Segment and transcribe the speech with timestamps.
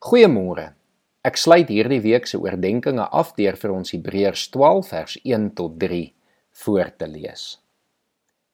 [0.00, 0.70] Goeiemôre.
[1.28, 5.74] Ek sluit hierdie week se oordeenkings af deur vir ons Hebreërs 12 vers 1 tot
[5.82, 5.98] 3
[6.62, 7.42] voor te lees.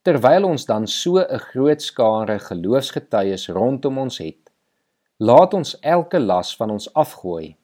[0.02, 4.50] Terwyl ons dan so 'n groot skare geloofsgetuies rondom ons het,
[5.22, 7.54] laat ons elke las van ons afgooi,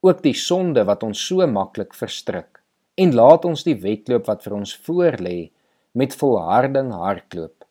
[0.00, 2.62] ook die sonde wat ons so maklik verstrik,
[2.94, 5.50] en laat ons die wedloop wat vir ons voorlê
[5.92, 7.64] met volharding hardloop,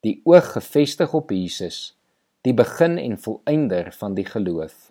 [0.00, 1.92] die oog gefestig op Jesus,
[2.40, 4.89] die begin en volëinder van die geloof.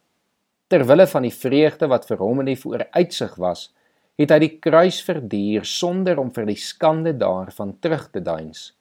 [0.69, 3.71] Ter wille van die vreugde wat vir hom in die vooruitsig was,
[4.19, 8.73] het hy die kruis verduur sonder om vir die skande daarvan terug te deins.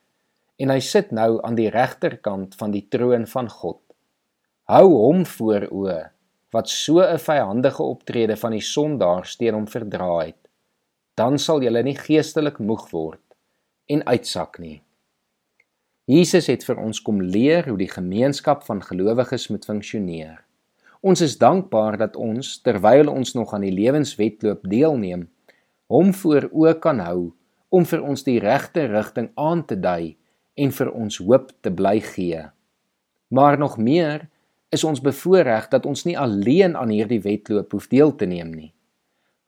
[0.59, 3.81] En hy sit nou aan die regterkant van die troon van God.
[4.69, 5.95] Hou hom voor o
[6.53, 10.49] wat so 'n vyandige optrede van die sondaars teen hom verdra het.
[11.15, 13.25] Dan sal jy nie geestelik moeg word
[13.87, 14.83] en uitsak nie.
[16.07, 20.48] Jesus het vir ons kom leer hoe die gemeenskap van gelowiges moet funksioneer.
[21.01, 25.29] Ons is dankbaar dat ons terwyl ons nog aan die lewenswetloop deelneem,
[25.87, 27.31] hom voor oë kan hou
[27.71, 30.17] om vir ons die regte rigting aan te dui
[30.59, 32.41] en vir ons hoop te bly gee.
[33.31, 34.27] Maar nog meer
[34.75, 38.73] is ons bevoorreg dat ons nie alleen aan hierdie wedloop hoef deel te neem nie.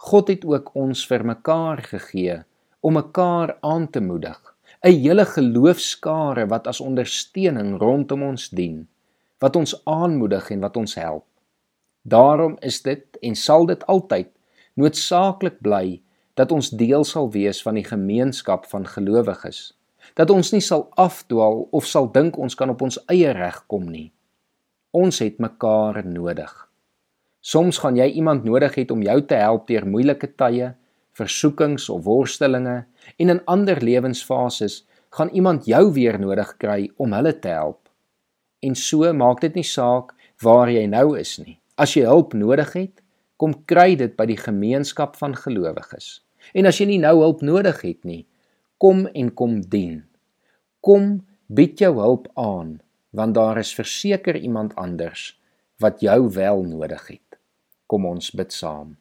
[0.00, 2.38] God het ook ons vir mekaar gegee
[2.80, 4.38] om mekaar aan te moedig,
[4.84, 8.88] 'n hele geloofskare wat as ondersteuning rondom ons dien,
[9.40, 11.29] wat ons aanmoedig en wat ons help.
[12.02, 14.30] Daarom is dit en sal dit altyd
[14.80, 16.00] noodsaaklik bly
[16.34, 19.74] dat ons deel sal wees van die gemeenskap van gelowiges.
[20.16, 23.90] Dat ons nie sal afdwaal of sal dink ons kan op ons eie reg kom
[23.90, 24.08] nie.
[24.96, 26.50] Ons het mekaar nodig.
[27.40, 30.72] Soms gaan jy iemand nodig hê om jou te help deur moeilike tye,
[31.12, 32.84] versoekings of worstelinge
[33.18, 34.84] en in ander lewensfases
[35.16, 37.88] gaan iemand jou weer nodig kry om hulle te help.
[38.62, 41.59] En so maak dit nie saak waar jy nou is nie.
[41.80, 43.00] As jy hulp nodig het,
[43.40, 46.20] kom kry dit by die gemeenskap van gelowiges.
[46.52, 48.26] En as jy nie nou hulp nodig het nie,
[48.80, 50.02] kom en kom dien.
[50.84, 52.78] Kom bied jou hulp aan,
[53.16, 55.32] want daar is verseker iemand anders
[55.80, 57.38] wat jou wel nodig het.
[57.88, 58.98] Kom ons bid saam.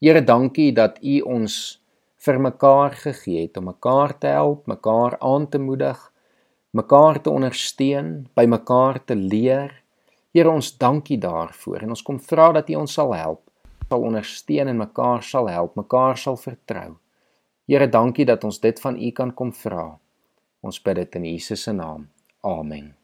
[0.00, 1.78] Here, dankie dat U ons
[2.24, 5.98] vir mekaar gegee het om mekaar te help, mekaar aan te moedig,
[6.72, 9.76] mekaar te ondersteun, by mekaar te leer
[10.38, 13.40] Here ons dankie daarvoor en ons kom vra dat U ons sal help,
[13.90, 16.92] sal ondersteun en mekaar sal help, mekaar sal vertrou.
[17.66, 19.88] Here dankie dat ons dit van U kan kom vra.
[20.62, 22.06] Ons bid dit in Jesus se naam.
[22.46, 22.97] Amen.